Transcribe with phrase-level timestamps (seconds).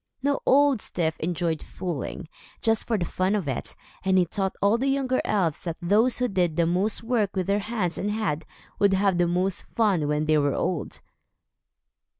[0.23, 2.27] Now Old Styf enjoyed fooling,
[2.59, 6.17] just for the fun of it, and he taught all the younger elves that those
[6.17, 8.43] who did the most work with their hands and head,
[8.79, 11.01] would have the most fun when they were old.